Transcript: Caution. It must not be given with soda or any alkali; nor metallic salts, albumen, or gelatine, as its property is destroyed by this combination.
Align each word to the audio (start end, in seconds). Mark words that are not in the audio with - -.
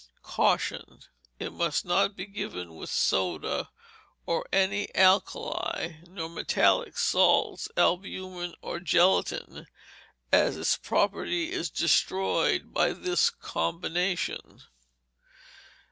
Caution. 0.23 1.01
It 1.37 1.53
must 1.53 1.85
not 1.85 2.15
be 2.15 2.25
given 2.25 2.73
with 2.75 2.89
soda 2.89 3.69
or 4.25 4.47
any 4.51 4.87
alkali; 4.95 5.97
nor 6.07 6.27
metallic 6.27 6.97
salts, 6.97 7.69
albumen, 7.77 8.55
or 8.63 8.79
gelatine, 8.79 9.67
as 10.31 10.57
its 10.57 10.75
property 10.75 11.51
is 11.51 11.69
destroyed 11.69 12.73
by 12.73 12.93
this 12.93 13.29
combination. 13.29 14.63